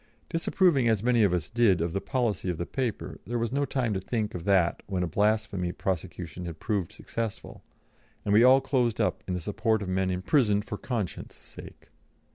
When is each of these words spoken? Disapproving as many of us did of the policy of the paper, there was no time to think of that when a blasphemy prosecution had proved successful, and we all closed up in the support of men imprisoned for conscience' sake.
Disapproving 0.29 0.87
as 0.89 1.03
many 1.03 1.21
of 1.21 1.31
us 1.31 1.47
did 1.47 1.79
of 1.79 1.93
the 1.93 2.01
policy 2.01 2.49
of 2.49 2.57
the 2.57 2.65
paper, 2.65 3.19
there 3.27 3.37
was 3.37 3.51
no 3.51 3.65
time 3.65 3.93
to 3.93 3.99
think 4.01 4.33
of 4.33 4.45
that 4.45 4.81
when 4.87 5.03
a 5.03 5.07
blasphemy 5.07 5.71
prosecution 5.71 6.45
had 6.45 6.57
proved 6.59 6.91
successful, 6.91 7.61
and 8.25 8.33
we 8.33 8.43
all 8.43 8.61
closed 8.61 8.99
up 8.99 9.23
in 9.27 9.35
the 9.35 9.39
support 9.39 9.83
of 9.83 9.89
men 9.89 10.09
imprisoned 10.09 10.65
for 10.65 10.79
conscience' 10.79 11.35
sake. 11.35 11.89